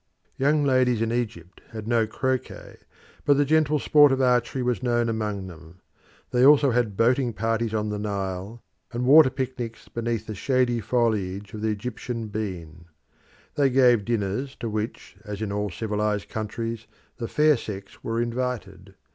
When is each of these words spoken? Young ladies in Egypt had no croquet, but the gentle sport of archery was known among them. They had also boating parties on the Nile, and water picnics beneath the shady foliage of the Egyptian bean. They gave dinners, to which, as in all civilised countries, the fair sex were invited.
Young 0.35 0.63
ladies 0.63 0.99
in 0.99 1.11
Egypt 1.13 1.61
had 1.69 1.87
no 1.87 2.07
croquet, 2.07 2.77
but 3.23 3.37
the 3.37 3.45
gentle 3.45 3.77
sport 3.77 4.11
of 4.11 4.19
archery 4.19 4.63
was 4.63 4.81
known 4.81 5.09
among 5.09 5.45
them. 5.45 5.79
They 6.31 6.39
had 6.39 6.47
also 6.47 6.81
boating 6.83 7.33
parties 7.33 7.75
on 7.75 7.89
the 7.89 7.99
Nile, 7.99 8.63
and 8.91 9.05
water 9.05 9.29
picnics 9.29 9.87
beneath 9.89 10.25
the 10.25 10.33
shady 10.33 10.79
foliage 10.79 11.53
of 11.53 11.61
the 11.61 11.69
Egyptian 11.69 12.29
bean. 12.29 12.85
They 13.53 13.69
gave 13.69 14.03
dinners, 14.03 14.55
to 14.61 14.69
which, 14.71 15.17
as 15.23 15.39
in 15.39 15.51
all 15.51 15.69
civilised 15.69 16.29
countries, 16.29 16.87
the 17.17 17.27
fair 17.27 17.55
sex 17.55 18.03
were 18.03 18.19
invited. 18.19 18.95